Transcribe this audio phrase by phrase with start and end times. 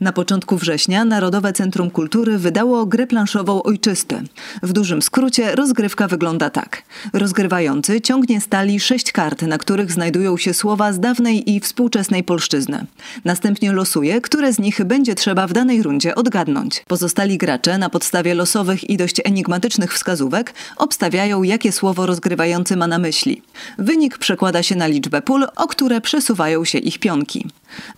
[0.00, 4.22] Na początku września Narodowe Centrum Kultury wydało grę planszową Ojczysty.
[4.62, 6.82] W dużym skrócie rozgrywka wygląda tak.
[7.12, 12.86] Rozgrywający ciągnie stali sześć kart, na których znajdują się słowa z dawnej i współczesnej polszczyzny.
[13.24, 16.84] Następnie losuje, które z nich będzie trzeba w danej rundzie odgadnąć.
[16.88, 22.98] Pozostali gracze na podstawie losowych i dość enigmatycznych wskazówek obstawiają, jakie słowo rozgrywający ma na
[22.98, 23.42] myśli.
[23.78, 27.46] Wynik przekłada się na liczbę pól, o które przesuwają się ich pionki.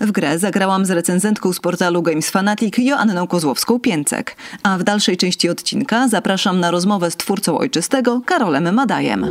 [0.00, 4.24] W grę zagrałam z recenzentką z portalu Games Fanatic Joanną Kozłowską-Pięcek,
[4.62, 9.30] a w dalszej części odcinka zapraszam na rozmowę z twórcą ojczystego Karolem Madajem.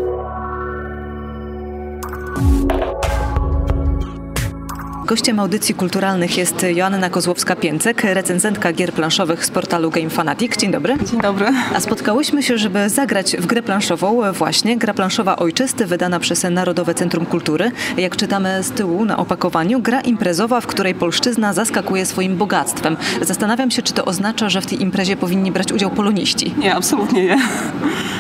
[5.08, 10.58] Gościem audycji kulturalnych jest Joanna Kozłowska-Pięcek, recenzentka gier planszowych z portalu Game Fanatic.
[10.58, 10.98] Dzień dobry.
[11.12, 11.46] Dzień dobry.
[11.76, 14.78] A spotkałyśmy się, żeby zagrać w grę planszową właśnie.
[14.78, 17.72] Gra planszowa Ojczysty, wydana przez Narodowe Centrum Kultury.
[17.98, 22.98] Jak czytamy z tyłu na opakowaniu, gra imprezowa, w której polszczyzna zaskakuje swoim bogactwem.
[23.22, 26.54] Zastanawiam się, czy to oznacza, że w tej imprezie powinni brać udział poloniści.
[26.58, 27.38] Nie, absolutnie nie.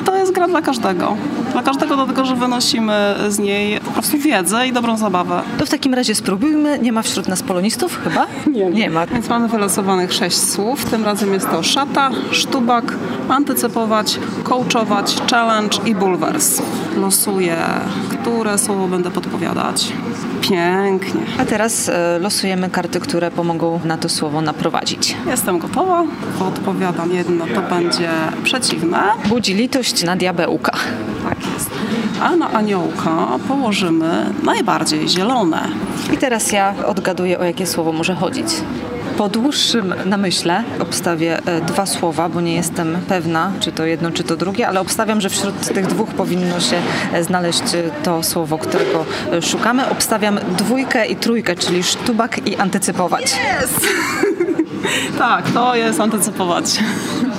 [0.05, 1.17] To gra dla każdego.
[1.51, 5.41] Dla każdego dlatego, że wynosimy z niej po prostu wiedzę i dobrą zabawę.
[5.57, 6.79] To w takim razie spróbujmy.
[6.79, 8.27] Nie ma wśród nas polonistów chyba?
[8.51, 8.65] Nie.
[8.65, 9.05] Nie ma.
[9.05, 10.85] Więc mamy wylosowanych sześć słów.
[10.85, 12.93] Tym razem jest to szata, sztubak,
[13.29, 16.61] antycypować, coachować, challenge i bulwers.
[16.97, 17.57] Losuję,
[18.09, 19.93] które słowo będę podpowiadać.
[20.49, 21.21] Pięknie.
[21.39, 25.17] A teraz e, losujemy karty, które pomogą na to słowo naprowadzić.
[25.27, 26.03] Jestem gotowa.
[26.39, 28.09] Odpowiadam jedno, to będzie
[28.43, 28.99] przeciwne.
[29.25, 30.71] Budzi litość na diabełka.
[31.29, 31.69] Tak jest.
[32.21, 35.67] A na aniołka położymy najbardziej zielone.
[36.13, 38.47] I teraz ja odgaduję, o jakie słowo może chodzić.
[39.17, 44.23] Po dłuższym namyśle obstawię e, dwa słowa, bo nie jestem pewna, czy to jedno, czy
[44.23, 46.81] to drugie, ale obstawiam, że wśród tych dwóch powinno się
[47.13, 49.05] e, znaleźć e, to słowo, którego
[49.41, 49.89] szukamy.
[49.89, 53.23] Obstawiam dwójkę i trójkę, czyli sztubak i antycypować.
[53.61, 53.87] Jest!
[55.19, 56.79] tak, to jest antycypować.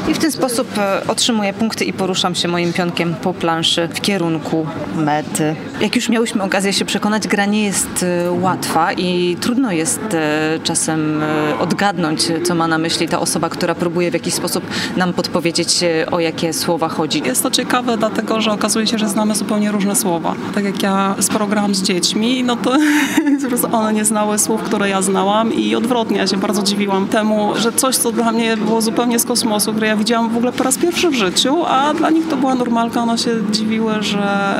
[0.08, 4.00] I w ten sposób e, otrzymuję punkty i poruszam się moim pionkiem po planszy w
[4.00, 5.56] kierunku mety.
[5.80, 10.58] Jak już miałyśmy okazję się przekonać, gra nie jest e, łatwa i trudno jest e,
[10.64, 11.22] czasem
[11.60, 14.64] odgadnąć, co ma na myśli ta osoba, która próbuje w jakiś sposób
[14.96, 17.22] nam podpowiedzieć, o jakie słowa chodzi.
[17.26, 20.34] Jest to ciekawe, dlatego że okazuje się, że znamy zupełnie różne słowa.
[20.54, 22.76] Tak jak ja sporo grałam z dziećmi, no to
[23.72, 26.18] one nie znały słów, które ja znałam i odwrotnie.
[26.18, 29.86] Ja się bardzo dziwiłam temu, że coś, co dla mnie było zupełnie z kosmosu, które
[29.86, 33.02] ja widziałam w ogóle po raz pierwszy w życiu, a dla nich to była normalka.
[33.02, 34.54] One się dziwiły, że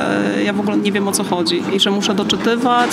[0.45, 2.89] ja w ogóle nie wiem o co chodzi i że muszę doczytywać,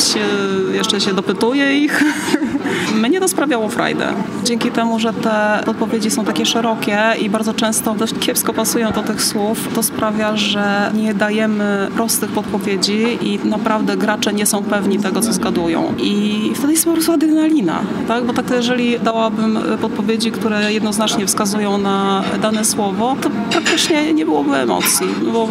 [0.72, 2.02] e, jeszcze się dopytuję ich.
[3.02, 4.14] Mnie to sprawiało frajdę.
[4.46, 9.02] Dzięki temu, że te odpowiedzi są takie szerokie i bardzo często dość kiepsko pasują do
[9.02, 14.98] tych słów, to sprawia, że nie dajemy prostych podpowiedzi i naprawdę gracze nie są pewni
[14.98, 15.94] tego, co zgadują.
[15.98, 18.24] I wtedy jest po prostu adrenalina, tak?
[18.24, 24.56] Bo tak jeżeli dałabym podpowiedzi, które jednoznacznie wskazują na dane słowo, to praktycznie nie byłoby
[24.56, 25.06] emocji.
[25.32, 25.48] Bo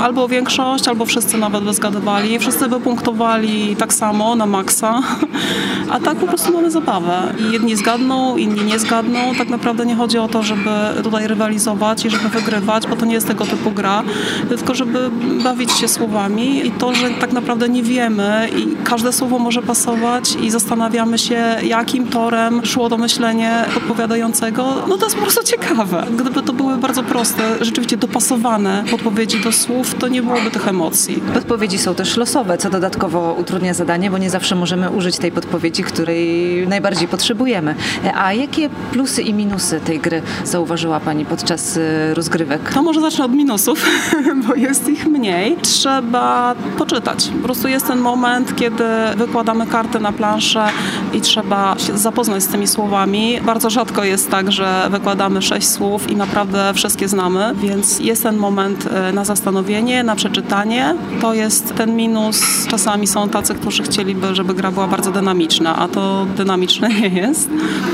[0.00, 2.38] albo większość, albo wszyscy nawet by zgadywali.
[2.38, 5.02] Wszyscy by punktowali tak samo na maksa,
[5.94, 7.22] a tak po prostu mamy zabawę.
[7.48, 9.18] I jedni zgadną, inni nie zgadną.
[9.38, 10.70] Tak naprawdę nie chodzi o to, żeby
[11.02, 14.02] tutaj rywalizować i żeby wygrywać, bo to nie jest tego typu gra,
[14.48, 15.10] tylko żeby
[15.44, 20.36] bawić się słowami i to, że tak naprawdę nie wiemy i każde słowo może pasować
[20.42, 26.06] i zastanawiamy się, jakim torem szło to myślenie podpowiadającego, no to jest po prostu ciekawe.
[26.18, 31.22] Gdyby to były bardzo proste, rzeczywiście dopasowane podpowiedzi do słów, to nie byłoby tych emocji.
[31.34, 35.82] Podpowiedzi są też losowe, co dodatkowo utrudnia zadanie, bo nie zawsze możemy użyć tej podpowiedzi,
[35.84, 37.74] której najbardziej potrzebujemy.
[38.16, 42.72] A jakie plusy i minusy tej gry zauważyła Pani podczas y, rozgrywek?
[42.74, 43.86] To może zacznę od minusów,
[44.48, 45.56] bo jest ich mniej.
[45.62, 47.28] Trzeba poczytać.
[47.28, 48.84] Po prostu jest ten moment, kiedy
[49.16, 50.66] wykładamy karty na planszę
[51.12, 53.40] i trzeba się zapoznać z tymi słowami.
[53.40, 58.36] Bardzo rzadko jest tak, że wykładamy sześć słów i naprawdę wszystkie znamy, więc jest ten
[58.36, 60.94] moment e, na zastanowienie, na przeczytanie.
[61.20, 62.66] To jest ten minus.
[62.68, 67.50] Czasami są tacy, którzy chcieliby, żeby gra była bardzo dynamiczna, a to dynamiczne nie jest.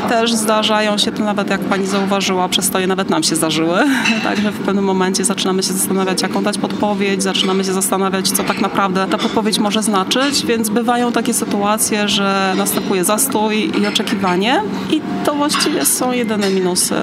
[0.09, 3.79] Też zdarzają się to nawet, jak pani zauważyła, przestoje nawet nam się zdarzyły.
[4.25, 8.61] Także w pewnym momencie zaczynamy się zastanawiać, jaką dać podpowiedź, zaczynamy się zastanawiać, co tak
[8.61, 15.01] naprawdę ta podpowiedź może znaczyć, więc bywają takie sytuacje, że następuje zastój i oczekiwanie i
[15.25, 16.95] to właściwie są jedyne minusy.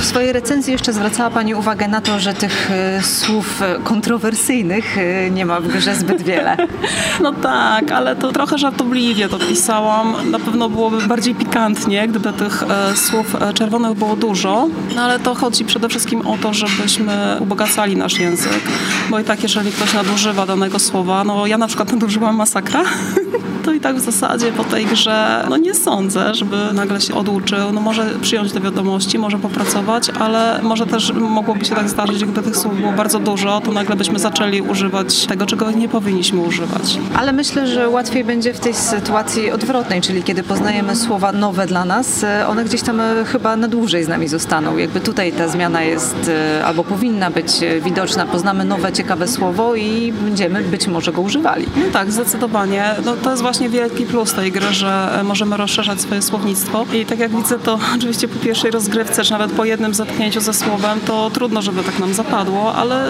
[0.00, 4.98] W swojej recenzji jeszcze zwracała Pani uwagę na to, że tych y, słów y, kontrowersyjnych
[4.98, 6.56] y, nie ma w grze zbyt wiele.
[7.20, 10.30] No tak, ale to trochę żartobliwie to pisałam.
[10.30, 15.18] Na pewno byłoby bardziej pikantnie, gdyby tych e, słów e, czerwonych było dużo, no ale
[15.18, 18.62] to chodzi przede wszystkim o to, żebyśmy ubogacali nasz język,
[19.10, 22.84] bo i tak jeżeli ktoś nadużywa danego słowa, no ja na przykład nadużyłam masakra,
[23.68, 27.72] to i tak w zasadzie po tej grze, no nie sądzę, żeby nagle się oduczył.
[27.72, 32.42] No może przyjąć do wiadomości, może popracować, ale może też mogłoby się tak zdarzyć, gdyby
[32.42, 36.98] tych słów było bardzo dużo, to nagle byśmy zaczęli używać tego, czego nie powinniśmy używać.
[37.16, 41.84] Ale myślę, że łatwiej będzie w tej sytuacji odwrotnej, czyli kiedy poznajemy słowa nowe dla
[41.84, 44.76] nas, e, one gdzieś tam e, chyba na dłużej z nami zostaną.
[44.76, 47.52] Jakby tutaj ta zmiana jest e, albo powinna być
[47.84, 48.26] widoczna.
[48.26, 51.66] Poznamy nowe, ciekawe słowo i będziemy być może go używali.
[51.76, 52.94] No tak, zdecydowanie.
[53.04, 56.86] No, to jest właśnie wielki plus tej gry, że możemy rozszerzać swoje słownictwo.
[56.92, 60.54] I tak jak widzę to oczywiście po pierwszej rozgrywce, czy nawet po jednym zetknięciu ze
[60.54, 63.06] słowem, to trudno, żeby tak nam zapadło, ale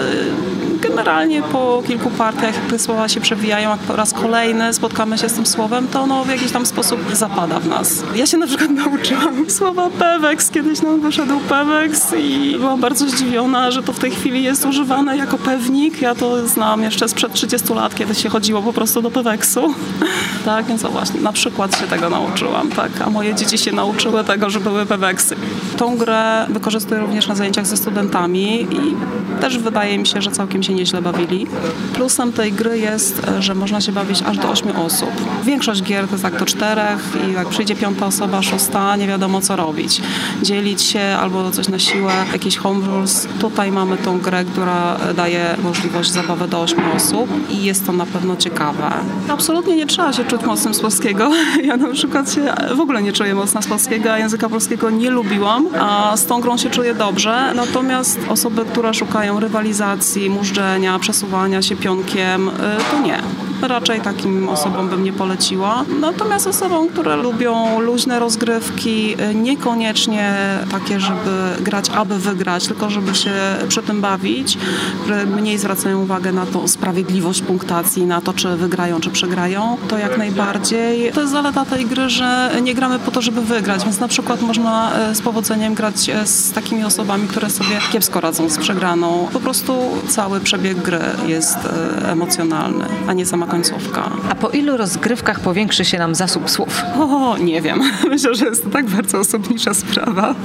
[0.81, 5.33] generalnie po kilku partiach, te słowa się przewijają, jak po raz kolejny spotkamy się z
[5.33, 8.03] tym słowem, to ono w jakiś tam sposób zapada w nas.
[8.15, 10.49] Ja się na przykład nauczyłam słowa pewex.
[10.49, 15.17] Kiedyś nam wyszedł pewex i byłam bardzo zdziwiona, że to w tej chwili jest używane
[15.17, 16.01] jako pewnik.
[16.01, 19.73] Ja to znam jeszcze sprzed 30 lat, kiedy się chodziło po prostu do peweksu.
[20.45, 24.23] tak, więc o właśnie, na przykład się tego nauczyłam, tak, a moje dzieci się nauczyły
[24.23, 25.35] tego, że były peweksy.
[25.77, 28.95] Tą grę wykorzystuję również na zajęciach ze studentami i
[29.41, 31.47] też wydaje mi się, że całkiem się nieźle bawili.
[31.93, 35.09] Plusem tej gry jest, że można się bawić aż do 8 osób.
[35.43, 36.99] Większość gier to jest tak do czterech
[37.29, 40.01] i jak przyjdzie piąta osoba, szósta, nie wiadomo co robić.
[40.41, 43.27] Dzielić się albo coś na siłę, jakieś home rules.
[43.39, 48.05] Tutaj mamy tą grę, która daje możliwość zabawy do 8 osób i jest to na
[48.05, 48.91] pewno ciekawe.
[49.29, 51.31] Absolutnie nie trzeba się czuć mocnym z polskiego.
[51.63, 52.41] Ja na przykład się
[52.75, 56.41] w ogóle nie czuję mocna z polskiego, a języka polskiego nie lubiłam, a z tą
[56.41, 57.53] grą się czuję dobrze.
[57.55, 62.51] Natomiast osoby, które szukają rywalizacji, mużdżenia, przesuwania się pionkiem, y,
[62.91, 65.85] to nie raczej takim osobom bym nie poleciła.
[65.99, 70.35] Natomiast osobom, które lubią luźne rozgrywki, niekoniecznie
[70.71, 73.31] takie, żeby grać, aby wygrać, tylko żeby się
[73.67, 74.57] przy tym bawić,
[75.03, 79.97] które mniej zwracają uwagę na tą sprawiedliwość punktacji, na to, czy wygrają, czy przegrają, to
[79.97, 81.11] jak najbardziej.
[81.11, 84.41] To jest zaleta tej gry, że nie gramy po to, żeby wygrać, więc na przykład
[84.41, 89.27] można y, z powodzeniem grać y, z takimi osobami, które sobie kiepsko radzą z przegraną.
[89.33, 89.73] Po prostu
[90.07, 91.57] cały przebieg gry jest
[92.05, 94.11] emocjonalny, a nie sama końcówka.
[94.29, 96.83] A po ilu rozgrywkach powiększy się nam zasób słów?
[96.99, 97.81] O, nie wiem.
[98.09, 100.35] Myślę, że jest to tak bardzo osobnicza sprawa,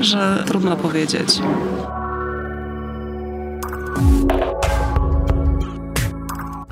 [0.00, 1.40] że trudno powiedzieć.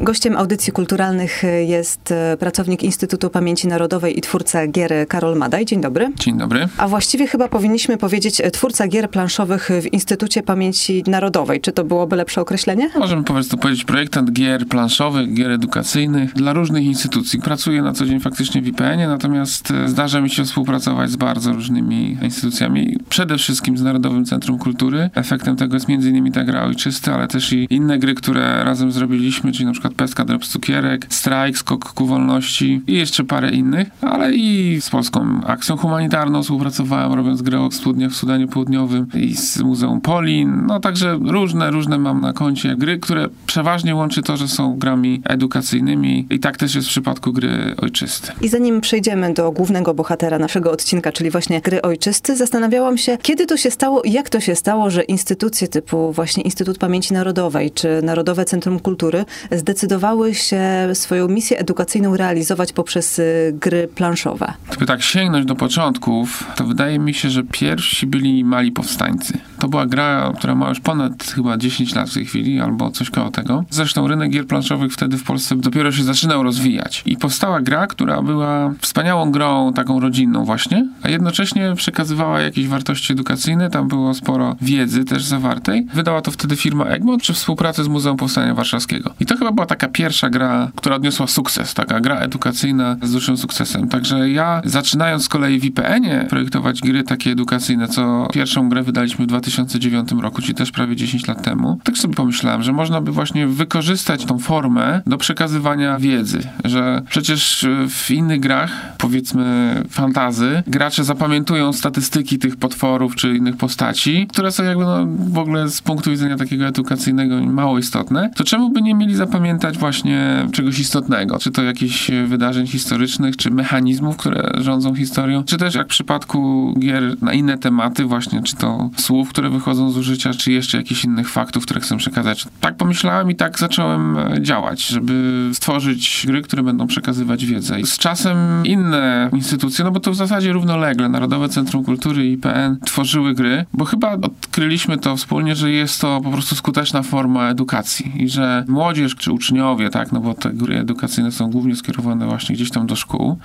[0.00, 5.64] Gościem audycji kulturalnych jest e, pracownik Instytutu Pamięci Narodowej i twórca gier Karol Madaj.
[5.64, 6.12] Dzień dobry.
[6.16, 6.68] Dzień dobry.
[6.76, 11.60] A właściwie chyba powinniśmy powiedzieć e, twórca gier planszowych w Instytucie Pamięci Narodowej.
[11.60, 12.90] Czy to byłoby lepsze określenie?
[12.98, 17.40] Możemy po prostu powiedzieć projektant gier planszowych, gier edukacyjnych dla różnych instytucji.
[17.40, 21.52] Pracuję na co dzień faktycznie w IPN-ie, natomiast e, zdarza mi się współpracować z bardzo
[21.52, 22.96] różnymi instytucjami.
[23.08, 25.10] Przede wszystkim z Narodowym Centrum Kultury.
[25.14, 26.32] Efektem tego jest m.in.
[26.32, 30.24] ta gra ojczysty, ale też i inne gry, które razem zrobiliśmy, czyli na przykład Pestka
[30.24, 35.76] Drops Cukierek, Strajk, Skok ku Wolności i jeszcze parę innych, ale i z Polską Akcją
[35.76, 41.18] Humanitarną współpracowałem, robiąc grę o studniach w Sudanie Południowym i z Muzeum Polin, no także
[41.24, 46.38] różne, różne mam na koncie gry, które przeważnie łączy to, że są grami edukacyjnymi i
[46.38, 48.32] tak też jest w przypadku gry ojczysty.
[48.40, 53.46] I zanim przejdziemy do głównego bohatera naszego odcinka, czyli właśnie gry ojczysty, zastanawiałam się, kiedy
[53.46, 57.70] to się stało i jak to się stało, że instytucje typu właśnie Instytut Pamięci Narodowej
[57.70, 60.62] czy Narodowe Centrum Kultury zdecydowały zdecydowały się
[60.94, 64.52] swoją misję edukacyjną realizować poprzez y, gry planszowe?
[64.70, 69.38] Gdyby tak sięgnąć do początków, to wydaje mi się, że pierwsi byli mali powstańcy.
[69.58, 73.10] To była gra, która ma już ponad chyba 10 lat w tej chwili, albo coś
[73.10, 73.64] koło tego.
[73.70, 77.02] Zresztą rynek gier planszowych wtedy w Polsce dopiero się zaczynał rozwijać.
[77.06, 83.12] I powstała gra, która była wspaniałą grą, taką rodzinną właśnie, a jednocześnie przekazywała jakieś wartości
[83.12, 83.70] edukacyjne.
[83.70, 85.86] Tam było sporo wiedzy też zawartej.
[85.94, 89.14] Wydała to wtedy firma Egmont przy współpracy z Muzeum Powstania Warszawskiego.
[89.20, 93.36] I to chyba była taka pierwsza gra, która odniosła sukces, taka gra edukacyjna z dużym
[93.36, 93.88] sukcesem.
[93.88, 99.24] Także ja zaczynając z kolei w IPN-ie projektować gry takie edukacyjne, co pierwszą grę wydaliśmy
[99.24, 103.12] w 2009 roku, czyli też prawie 10 lat temu, tak sobie pomyślałem, że można by
[103.12, 111.04] właśnie wykorzystać tą formę do przekazywania wiedzy, że przecież w innych grach, powiedzmy fantazy, gracze
[111.04, 116.10] zapamiętują statystyki tych potworów czy innych postaci, które są jakby no, w ogóle z punktu
[116.10, 121.50] widzenia takiego edukacyjnego mało istotne, to czemu by nie mieli zapamiętać właśnie czegoś istotnego, czy
[121.50, 127.22] to jakichś wydarzeń historycznych, czy mechanizmów, które rządzą historią, czy też jak w przypadku gier
[127.22, 131.30] na inne tematy, właśnie czy to słów, które wychodzą z użycia, czy jeszcze jakichś innych
[131.30, 132.46] faktów, które chcę przekazać.
[132.60, 137.80] Tak pomyślałem i tak zacząłem e, działać, żeby stworzyć gry, które będą przekazywać wiedzę.
[137.80, 142.32] I z czasem inne instytucje, no bo to w zasadzie równolegle, Narodowe Centrum Kultury i
[142.32, 147.48] IPN tworzyły gry, bo chyba odkryliśmy to wspólnie, że jest to po prostu skuteczna forma
[147.48, 149.47] edukacji i że młodzież czy uczniowie,
[149.92, 153.38] tak, no bo te gry edukacyjne są głównie skierowane właśnie gdzieś tam do szkół,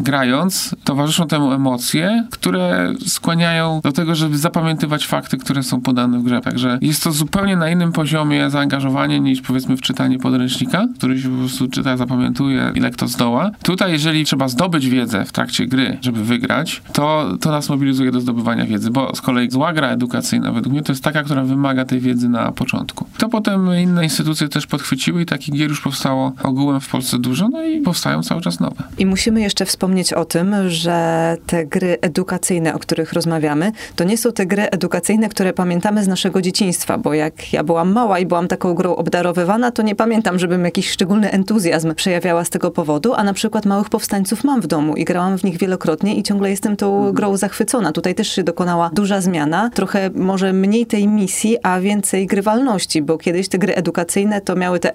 [0.00, 6.22] grając, towarzyszą temu emocje, które skłaniają do tego, żeby zapamiętywać fakty, które są podane w
[6.22, 6.40] grze.
[6.40, 11.30] Także jest to zupełnie na innym poziomie zaangażowanie niż powiedzmy w czytanie podręcznika, który się
[11.30, 13.50] po prostu czyta, zapamiętuje, ile kto zdoła.
[13.62, 18.20] Tutaj, jeżeli trzeba zdobyć wiedzę w trakcie gry, żeby wygrać, to, to nas mobilizuje do
[18.20, 21.84] zdobywania wiedzy, bo z kolei zła gra edukacyjna według mnie to jest taka, która wymaga
[21.84, 23.06] tej wiedzy na początku.
[23.18, 27.48] To potem inne instytucje też podchwyciły i takich gier już powstało ogółem w Polsce dużo,
[27.48, 28.84] no i powstają cały czas nowe.
[28.98, 34.18] I musimy jeszcze wspomnieć o tym, że te gry edukacyjne, o których rozmawiamy, to nie
[34.18, 38.26] są te gry edukacyjne, które pamiętamy z naszego dzieciństwa, bo jak ja byłam mała i
[38.26, 43.14] byłam taką grą obdarowywana, to nie pamiętam, żebym jakiś szczególny entuzjazm przejawiała z tego powodu,
[43.14, 46.50] a na przykład Małych Powstańców mam w domu i grałam w nich wielokrotnie i ciągle
[46.50, 47.14] jestem tą mhm.
[47.14, 47.92] grą zachwycona.
[47.92, 53.18] Tutaj też się dokonała duża zmiana, trochę może mniej tej misji, a więcej grywalności, bo
[53.18, 54.94] kiedyś te gry edukacyjne to miały tę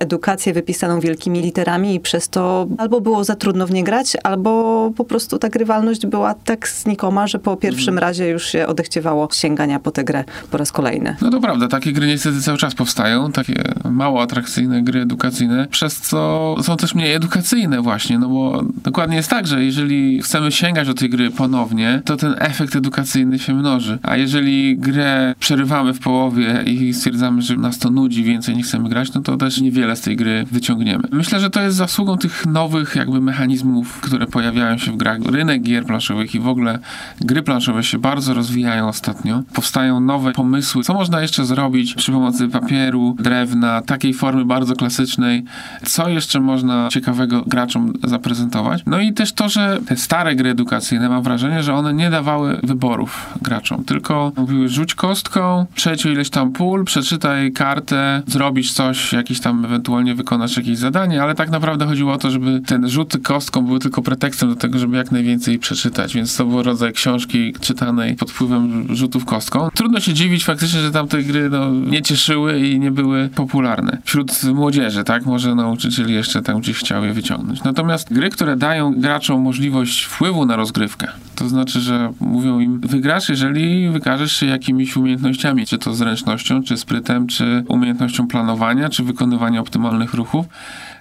[0.53, 5.05] wypisaną wielkimi literami i przez to albo było za trudno w nie grać, albo po
[5.05, 8.09] prostu ta grywalność była tak znikoma, że po pierwszym mhm.
[8.09, 11.15] razie już się odechciewało sięgania po tę grę po raz kolejny.
[11.21, 16.01] No to prawda, takie gry niestety cały czas powstają, takie mało atrakcyjne gry edukacyjne, przez
[16.01, 20.87] co są też mniej edukacyjne właśnie, no bo dokładnie jest tak, że jeżeli chcemy sięgać
[20.87, 23.99] do tej gry ponownie, to ten efekt edukacyjny się mnoży.
[24.03, 28.89] A jeżeli grę przerywamy w połowie i stwierdzamy, że nas to nudzi, więcej nie chcemy
[28.89, 31.03] grać, no to też niewiele z tej gry wyciągniemy.
[31.11, 35.17] Myślę, że to jest zasługą tych nowych jakby mechanizmów, które pojawiają się w grach.
[35.25, 36.79] Rynek gier planszowych i w ogóle
[37.21, 39.43] gry planszowe się bardzo rozwijają ostatnio.
[39.53, 45.43] Powstają nowe pomysły, co można jeszcze zrobić przy pomocy papieru, drewna, takiej formy bardzo klasycznej,
[45.85, 48.83] co jeszcze można ciekawego graczom zaprezentować.
[48.85, 52.59] No i też to, że te stare gry edukacyjne, mam wrażenie, że one nie dawały
[52.63, 59.39] wyborów graczom, tylko mówiły rzuć kostką, przejdź ileś tam pól, przeczytaj kartę, zrobisz coś, jakiś
[59.39, 63.65] tam ewentualnie wykonasz jakieś zadanie, ale tak naprawdę chodziło o to, żeby ten rzut kostką
[63.65, 68.15] był tylko pretekstem do tego, żeby jak najwięcej przeczytać, więc to był rodzaj książki czytanej
[68.15, 69.69] pod wpływem rzutów kostką.
[69.73, 74.43] Trudno się dziwić faktycznie, że tamte gry no, nie cieszyły i nie były popularne wśród
[74.43, 75.25] młodzieży, tak?
[75.25, 77.63] Może nauczycieli jeszcze tam gdzieś chciał je wyciągnąć.
[77.63, 83.29] Natomiast gry, które dają graczom możliwość wpływu na rozgrywkę, to znaczy, że mówią im, wygrasz,
[83.29, 89.61] jeżeli wykażesz się jakimiś umiejętnościami, czy to zręcznością, czy sprytem, czy umiejętnością planowania, czy wykonywania
[89.95, 90.45] optymalnych ruchów.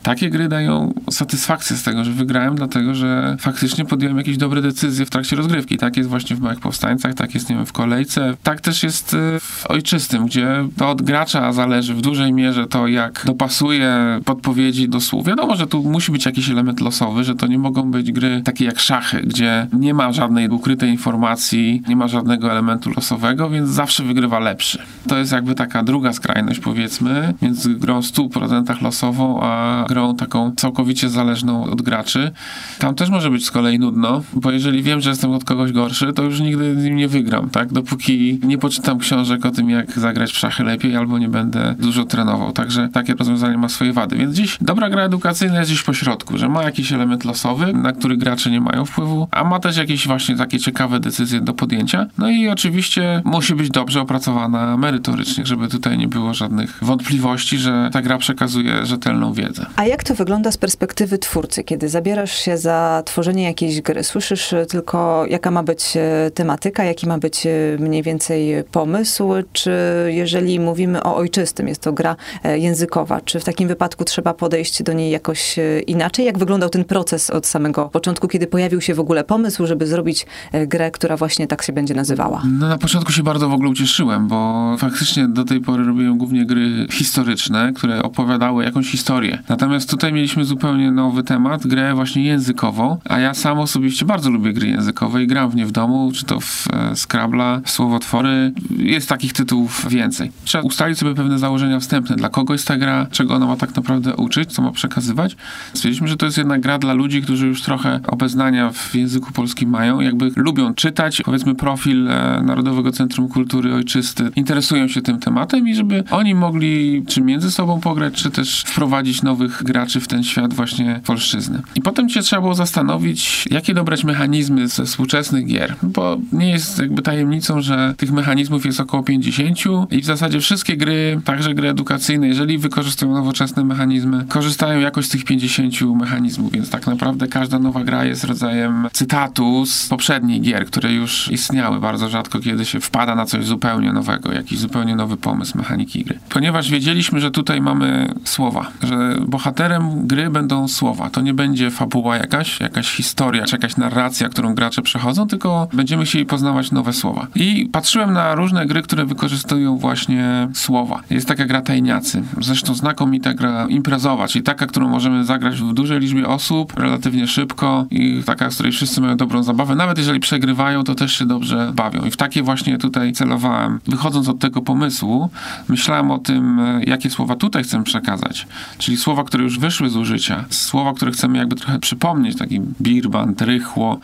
[0.04, 5.06] Takie gry dają satysfakcję z tego, że wygrałem, dlatego że faktycznie podjąłem jakieś dobre decyzje
[5.06, 5.78] w trakcie rozgrywki.
[5.78, 8.36] Tak jest właśnie w Małych Powstańcach, tak jest, nie wiem, w Kolejce.
[8.42, 12.88] Tak też jest y, w Ojczystym, gdzie to od gracza zależy w dużej mierze to,
[12.88, 15.26] jak dopasuje podpowiedzi do słów.
[15.26, 18.64] Wiadomo, że tu musi być jakiś element losowy, że to nie mogą być gry takie
[18.64, 24.02] jak szachy, gdzie nie ma żadnej ukrytej informacji, nie ma żadnego elementu losowego, więc zawsze
[24.02, 24.78] wygrywa lepszy.
[25.08, 31.08] To jest jakby taka druga skrajność, powiedzmy, między grą 100% losową, a grą taką całkowicie
[31.08, 32.30] zależną od graczy.
[32.78, 36.12] Tam też może być z kolei nudno, bo jeżeli wiem, że jestem od kogoś gorszy,
[36.12, 37.72] to już nigdy z nim nie wygram, tak?
[37.72, 42.04] Dopóki nie poczytam książek o tym, jak zagrać w szachy lepiej, albo nie będę dużo
[42.04, 42.52] trenował.
[42.52, 44.16] Także takie rozwiązanie ma swoje wady.
[44.16, 47.92] Więc dziś dobra gra edukacyjna jest gdzieś po środku, że ma jakiś element losowy, na
[47.92, 52.06] który gracze nie mają wpływu, a ma też jakieś właśnie takie ciekawe decyzje do podjęcia.
[52.18, 57.88] No i oczywiście musi być dobrze opracowana merytorycznie, żeby tutaj nie było żadnych wątpliwości, że
[57.92, 59.66] ta gra przekazuje rzetelną wiedzę.
[59.76, 64.04] A jak to wygląda z perspektywy twórcy, kiedy zabierasz się za tworzenie jakiejś gry?
[64.04, 69.32] Słyszysz e, tylko, jaka ma być e, tematyka, jaki ma być e, mniej więcej pomysł,
[69.52, 69.72] czy
[70.06, 72.16] jeżeli mówimy o ojczystym, jest to gra
[72.54, 76.26] językowa, czy w takim wypadku trzeba podejść do niej jakoś inaczej?
[76.26, 80.26] Jak wyglądał ten proces od samego początku, kiedy pojawił się w ogóle pomysł, żeby zrobić
[80.66, 82.42] grę, która właśnie tak się będzie nazywała?
[82.58, 86.46] No na początku się bardzo w ogóle ucieszyłem, bo faktycznie do tej pory robiłem głównie
[86.46, 89.42] gry historyczne, które opowiadały jakąś historię.
[89.48, 94.30] Natomiast Natomiast tutaj mieliśmy zupełnie nowy temat, grę właśnie językową, a ja sam osobiście bardzo
[94.30, 98.52] lubię gry językowe i gram w nie w domu, czy to w e, Scrabble, Słowotwory.
[98.76, 100.30] Jest takich tytułów więcej.
[100.44, 103.76] Trzeba ustalić sobie pewne założenia wstępne, dla kogo jest ta gra, czego ona ma tak
[103.76, 105.36] naprawdę uczyć, co ma przekazywać.
[105.72, 109.70] Stwierdziliśmy, że to jest jednak gra dla ludzi, którzy już trochę obeznania w języku polskim
[109.70, 115.68] mają, jakby lubią czytać, powiedzmy profil e, Narodowego Centrum Kultury Ojczysty, interesują się tym tematem
[115.68, 120.24] i żeby oni mogli czy między sobą pograć, czy też wprowadzić nowych graczy w ten
[120.24, 121.62] świat właśnie polszczyzny.
[121.74, 126.78] I potem się trzeba było zastanowić, jakie dobrać mechanizmy ze współczesnych gier, bo nie jest
[126.78, 129.58] jakby tajemnicą, że tych mechanizmów jest około 50
[129.90, 135.08] i w zasadzie wszystkie gry, także gry edukacyjne, jeżeli wykorzystują nowoczesne mechanizmy, korzystają jakoś z
[135.08, 140.66] tych 50 mechanizmów, więc tak naprawdę każda nowa gra jest rodzajem cytatu z poprzednich gier,
[140.66, 141.80] które już istniały.
[141.80, 146.18] Bardzo rzadko kiedy się wpada na coś zupełnie nowego, jakiś zupełnie nowy pomysł mechaniki gry.
[146.28, 151.10] Ponieważ wiedzieliśmy, że tutaj mamy słowa, że bohaterem gry będą słowa.
[151.10, 156.04] To nie będzie fabuła jakaś, jakaś historia, czy jakaś narracja, którą gracze przechodzą, tylko będziemy
[156.04, 157.26] chcieli poznawać nowe słowa.
[157.34, 161.00] I patrzyłem na różne gry, które wykorzystują właśnie słowa.
[161.10, 162.22] Jest taka gra Tajniacy.
[162.40, 167.86] Zresztą znakomita gra imprezowa, czyli taka, którą możemy zagrać w dużej liczbie osób, relatywnie szybko
[167.90, 169.74] i taka, z której wszyscy mają dobrą zabawę.
[169.74, 172.04] Nawet jeżeli przegrywają, to też się dobrze bawią.
[172.04, 173.80] I w takie właśnie tutaj celowałem.
[173.86, 175.30] Wychodząc od tego pomysłu,
[175.68, 178.46] myślałem o tym, jakie słowa tutaj chcę przekazać.
[178.78, 180.44] Czyli słowa, które już wyszły z użycia.
[180.50, 183.98] Słowa, które chcemy jakby trochę przypomnieć, taki birban, rychło,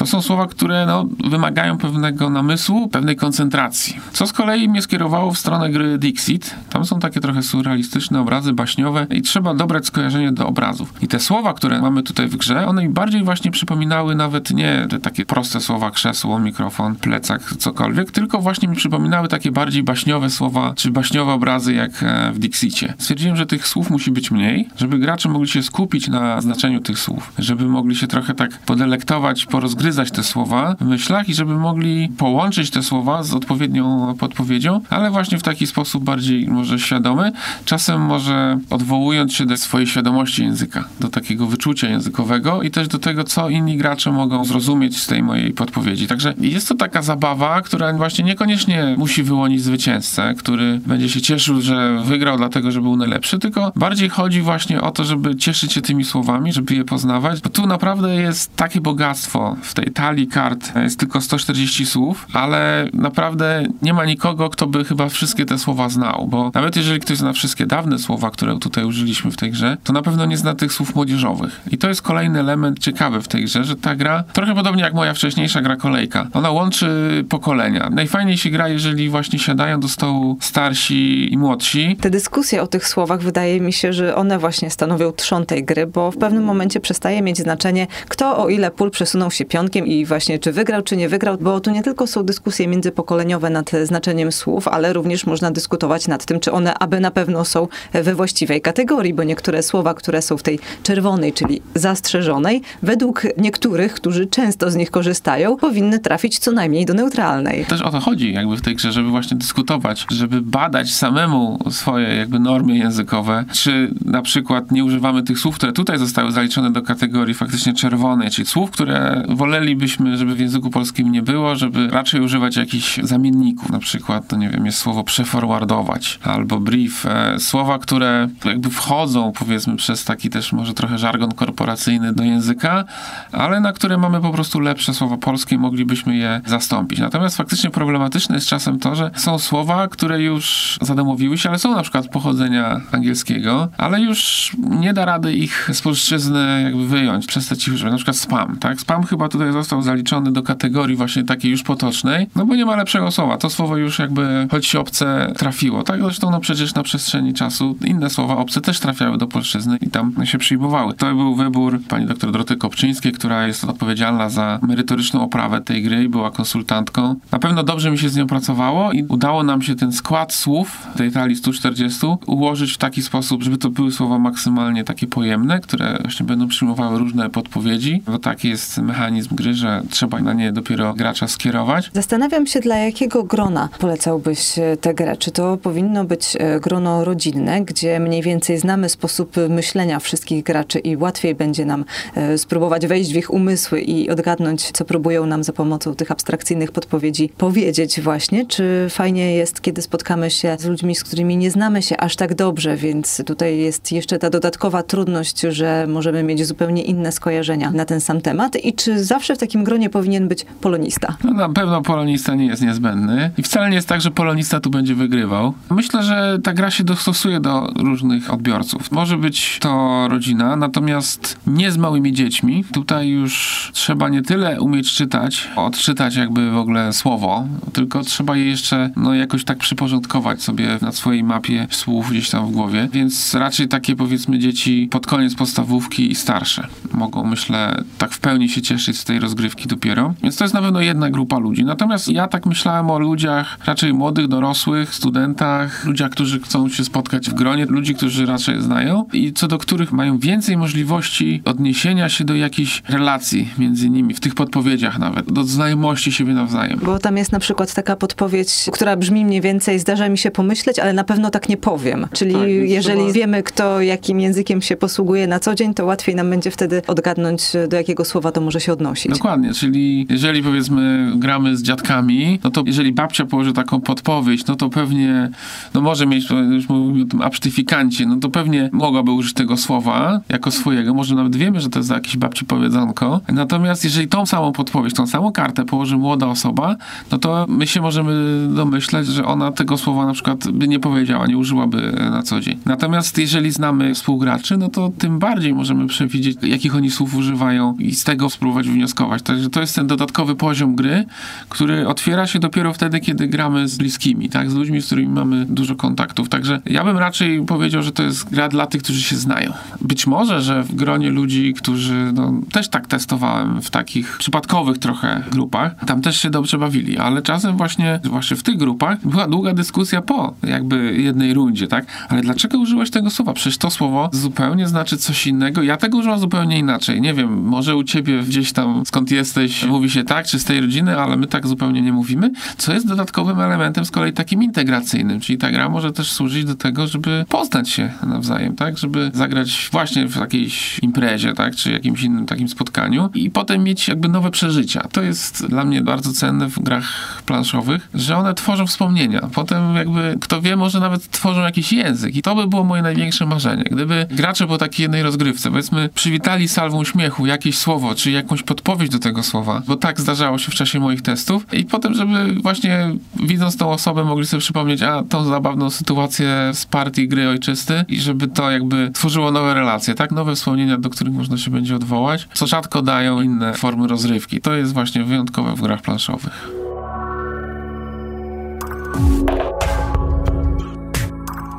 [0.00, 3.96] to są słowa, które no, wymagają pewnego namysłu, pewnej koncentracji.
[4.12, 6.54] Co z kolei mnie skierowało w stronę gry Dixit.
[6.70, 10.94] Tam są takie trochę surrealistyczne obrazy, baśniowe i trzeba dobrać skojarzenie do obrazów.
[11.02, 14.86] I te słowa, które mamy tutaj w grze, one mi bardziej właśnie przypominały nawet nie
[14.90, 20.30] te takie proste słowa krzesło, mikrofon, plecak, cokolwiek, tylko właśnie mi przypominały takie bardziej baśniowe
[20.30, 22.94] słowa, czy baśniowe obrazy jak e, w Dixicie.
[22.98, 26.98] Stwierdziłem, że tych słów musi być mniej, żeby gracze mogli się skupić na znaczeniu tych
[26.98, 31.54] słów, żeby mogli się trochę tak podelektować, porozgryzać rozgryzać te słowa w myślach i żeby
[31.54, 37.32] mogli połączyć te słowa z odpowiednią podpowiedzią, ale właśnie w taki sposób bardziej może świadomy,
[37.64, 42.98] czasem może odwołując się do swojej świadomości języka, do takiego wyczucia językowego i też do
[42.98, 46.06] tego, co inni gracze mogą zrozumieć z tej mojej podpowiedzi.
[46.06, 51.60] Także jest to taka zabawa, która właśnie niekoniecznie musi wyłonić zwycięzcę, który będzie się cieszył,
[51.60, 55.80] że wygrał dlatego, że był najlepszy, tylko bardziej chodzi właśnie o to, żeby cieszyć się
[55.80, 60.76] tymi słowami, żeby je poznawać, bo tu naprawdę jest takie bogactwo w tej talii kart
[60.76, 65.88] jest tylko 140 słów, ale naprawdę nie ma nikogo, kto by chyba wszystkie te słowa
[65.88, 69.76] znał, bo nawet jeżeli ktoś zna wszystkie dawne słowa, które tutaj użyliśmy w tej grze,
[69.84, 71.60] to na pewno nie zna tych słów młodzieżowych.
[71.70, 74.94] I to jest kolejny element ciekawy w tej grze, że ta gra, trochę podobnie jak
[74.94, 77.90] moja wcześniejsza gra Kolejka, ona łączy pokolenia.
[77.90, 81.96] Najfajniej się gra, jeżeli właśnie siadają do stołu starsi i młodsi.
[82.00, 85.86] Te dyskusje o tych słowach, wydaje mi się, że one właśnie stanowią trzon tej gry,
[85.86, 89.44] bo w pewnym momencie przestaje mieć znaczenie, kto o ile pól przesunął się
[89.84, 93.70] i właśnie czy wygrał, czy nie wygrał, bo tu nie tylko są dyskusje międzypokoleniowe nad
[93.84, 98.14] znaczeniem słów, ale również można dyskutować nad tym, czy one aby na pewno są we
[98.14, 104.26] właściwej kategorii, bo niektóre słowa, które są w tej czerwonej, czyli zastrzeżonej, według niektórych, którzy
[104.26, 107.64] często z nich korzystają, powinny trafić co najmniej do neutralnej.
[107.64, 112.16] Też o to chodzi jakby w tej grze, żeby właśnie dyskutować, żeby badać samemu swoje
[112.16, 116.82] jakby normy językowe, czy na przykład nie używamy tych słów, które tutaj zostały zaliczone do
[116.82, 121.88] kategorii faktycznie czerwonej, czyli słów, które woleli wolelibyśmy, żeby w języku polskim nie było, żeby
[121.88, 123.70] raczej używać jakichś zamienników.
[123.70, 127.06] Na przykład, to nie wiem, jest słowo przeforwardować albo brief.
[127.06, 132.84] E, słowa, które jakby wchodzą, powiedzmy, przez taki też może trochę żargon korporacyjny do języka,
[133.32, 136.98] ale na które mamy po prostu lepsze słowa polskie, moglibyśmy je zastąpić.
[136.98, 141.74] Natomiast faktycznie problematyczne jest czasem to, że są słowa, które już zadomowiły się, ale są
[141.74, 147.68] na przykład pochodzenia angielskiego, ale już nie da rady ich z polszczyzny jakby wyjąć, przestać
[147.68, 147.90] ich używać.
[147.90, 148.80] Na przykład spam, tak?
[148.80, 152.76] Spam chyba tutaj został zaliczony do kategorii właśnie takiej już potocznej, no bo nie ma
[152.76, 153.36] lepszego słowa.
[153.36, 156.02] To słowo już jakby, choć obce trafiło, tak?
[156.02, 160.14] Zresztą no przecież na przestrzeni czasu inne słowa obce też trafiały do polszczyzny i tam
[160.24, 160.94] się przyjmowały.
[160.94, 166.04] To był wybór pani doktor Doroty Kopczyńskiej, która jest odpowiedzialna za merytoryczną oprawę tej gry
[166.04, 167.16] i była konsultantką.
[167.32, 170.86] Na pewno dobrze mi się z nią pracowało i udało nam się ten skład słów
[170.96, 175.98] tej talii 140 ułożyć w taki sposób, żeby to były słowa maksymalnie takie pojemne, które
[176.02, 180.94] właśnie będą przyjmowały różne podpowiedzi, bo taki jest mechanizm gry, że trzeba na nie dopiero
[180.94, 181.90] gracza skierować.
[181.94, 185.16] Zastanawiam się, dla jakiego grona polecałbyś e, tę grę?
[185.16, 190.78] Czy to powinno być e, grono rodzinne, gdzie mniej więcej znamy sposób myślenia wszystkich graczy
[190.78, 195.44] i łatwiej będzie nam e, spróbować wejść w ich umysły i odgadnąć, co próbują nam
[195.44, 198.46] za pomocą tych abstrakcyjnych podpowiedzi powiedzieć właśnie?
[198.46, 202.34] Czy fajnie jest, kiedy spotkamy się z ludźmi, z którymi nie znamy się aż tak
[202.34, 207.84] dobrze, więc tutaj jest jeszcze ta dodatkowa trudność, że możemy mieć zupełnie inne skojarzenia na
[207.84, 211.16] ten sam temat i czy zawsze zawsze w takim gronie powinien być polonista.
[211.24, 214.70] No na pewno polonista nie jest niezbędny i wcale nie jest tak, że polonista tu
[214.70, 215.54] będzie wygrywał.
[215.70, 218.92] Myślę, że ta gra się dostosuje do różnych odbiorców.
[218.92, 222.64] Może być to rodzina, natomiast nie z małymi dziećmi.
[222.72, 228.44] Tutaj już trzeba nie tyle umieć czytać, odczytać jakby w ogóle słowo, tylko trzeba je
[228.44, 233.34] jeszcze no, jakoś tak przyporządkować sobie na swojej mapie słów gdzieś tam w głowie, więc
[233.34, 238.62] raczej takie powiedzmy dzieci pod koniec podstawówki i starsze mogą myślę tak w pełni się
[238.62, 240.14] cieszyć z tej rozgrywki dopiero.
[240.22, 241.64] Więc to jest na pewno jedna grupa ludzi.
[241.64, 247.30] Natomiast ja tak myślałem o ludziach raczej młodych, dorosłych, studentach, ludziach, którzy chcą się spotkać
[247.30, 252.24] w gronie, ludzi, którzy raczej znają i co do których mają więcej możliwości odniesienia się
[252.24, 256.80] do jakichś relacji między nimi, w tych podpowiedziach nawet, do znajomości siebie nawzajem.
[256.82, 260.78] Bo tam jest na przykład taka podpowiedź, która brzmi mniej więcej, zdarza mi się pomyśleć,
[260.78, 262.06] ale na pewno tak nie powiem.
[262.12, 266.30] Czyli Tak, jeżeli wiemy, kto jakim językiem się posługuje na co dzień, to łatwiej nam
[266.30, 268.72] będzie wtedy odgadnąć, do jakiego słowa to może się
[269.08, 274.56] Dokładnie, czyli jeżeli powiedzmy gramy z dziadkami, no to jeżeli babcia położy taką podpowiedź, no
[274.56, 275.30] to pewnie,
[275.74, 280.20] no może mieć, już mówimy o tym absztyfikancie, no to pewnie mogłaby użyć tego słowa
[280.28, 283.20] jako swojego, może nawet wiemy, że to jest jakieś babci powiedzonko.
[283.28, 286.76] Natomiast jeżeli tą samą podpowiedź, tą samą kartę położy młoda osoba,
[287.12, 291.26] no to my się możemy domyśleć, że ona tego słowa na przykład by nie powiedziała,
[291.26, 292.58] nie użyłaby na co dzień.
[292.66, 297.94] Natomiast jeżeli znamy współgraczy, no to tym bardziej możemy przewidzieć, jakich oni słów używają i
[297.94, 298.89] z tego spróbować wnioskować.
[299.24, 301.04] Także to jest ten dodatkowy poziom gry,
[301.48, 304.50] który otwiera się dopiero wtedy, kiedy gramy z bliskimi, tak?
[304.50, 306.28] Z ludźmi, z którymi mamy dużo kontaktów.
[306.28, 309.52] Także ja bym raczej powiedział, że to jest gra dla tych, którzy się znają.
[309.80, 315.22] Być może, że w gronie ludzi, którzy no, też tak testowałem w takich przypadkowych trochę
[315.30, 319.54] grupach, tam też się dobrze bawili, ale czasem właśnie, właśnie w tych grupach była długa
[319.54, 321.86] dyskusja po jakby jednej rundzie, tak?
[322.08, 323.32] Ale dlaczego użyłeś tego słowa?
[323.32, 325.62] Przecież to słowo zupełnie znaczy coś innego.
[325.62, 327.00] Ja tego używam zupełnie inaczej.
[327.00, 330.60] Nie wiem, może u ciebie gdzieś tam, skąd jesteś, mówi się tak, czy z tej
[330.60, 335.20] rodziny, ale my tak zupełnie nie mówimy, co jest dodatkowym elementem z kolei takim integracyjnym,
[335.20, 338.78] czyli ta gra może też służyć do tego, żeby poznać się nawzajem, tak?
[338.78, 341.56] Żeby zagrać właśnie w jakiejś imprezie, tak?
[341.56, 344.80] Czy jakimś innym takim spotkaniu i potem mieć jakby nowe przeżycia.
[344.92, 349.20] To jest dla mnie bardzo cenne w grach planszowych, że one tworzą wspomnienia.
[349.34, 353.26] Potem jakby, kto wie, może nawet tworzą jakiś język i to by było moje największe
[353.26, 353.64] marzenie.
[353.70, 358.90] Gdyby gracze po takiej jednej rozgrywce, powiedzmy, przywitali salwą śmiechu jakieś słowo, czy jakąś podpowiedź
[358.90, 362.90] do tego słowa, bo tak zdarzało się w czasie moich testów i potem, żeby właśnie
[363.16, 368.00] widząc tą osobę mogli sobie przypomnieć, a tą zabawną sytuację z partii gry ojczysty i
[368.00, 370.12] żeby to jakby tworzyło nowe relacje, tak?
[370.12, 374.40] Nowe wspomnienia, do których można się będzie odwołać, co rzadko dają inne formy rozrywki.
[374.40, 376.48] To jest właśnie wyjątkowe w grach planszowych.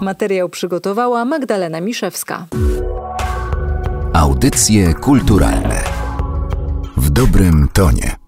[0.01, 2.45] Materiał przygotowała Magdalena Miszewska.
[4.13, 5.80] Audycje kulturalne
[7.13, 8.20] dobrym tonie.